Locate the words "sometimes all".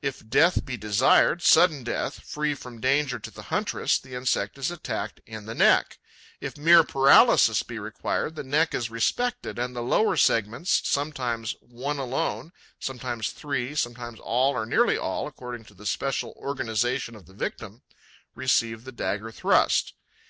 13.74-14.54